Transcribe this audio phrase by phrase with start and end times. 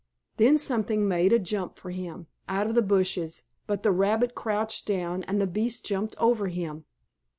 [0.37, 4.87] Then something made a jump for him, out of the bushes, but the rabbit crouched
[4.87, 6.85] down, and the beast jumped over him.